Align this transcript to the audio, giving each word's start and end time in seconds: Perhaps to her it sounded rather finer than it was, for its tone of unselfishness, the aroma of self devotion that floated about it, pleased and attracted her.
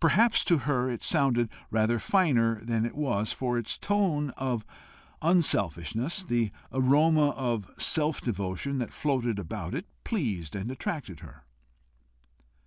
Perhaps 0.00 0.46
to 0.46 0.60
her 0.60 0.90
it 0.90 1.02
sounded 1.02 1.50
rather 1.70 1.98
finer 1.98 2.58
than 2.64 2.86
it 2.86 2.96
was, 2.96 3.32
for 3.32 3.58
its 3.58 3.76
tone 3.76 4.30
of 4.30 4.64
unselfishness, 5.20 6.24
the 6.24 6.50
aroma 6.72 7.32
of 7.32 7.70
self 7.76 8.22
devotion 8.22 8.78
that 8.78 8.94
floated 8.94 9.38
about 9.38 9.74
it, 9.74 9.84
pleased 10.04 10.56
and 10.56 10.70
attracted 10.70 11.20
her. 11.20 11.44